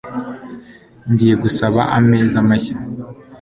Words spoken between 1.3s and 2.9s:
gusaba ameza mashya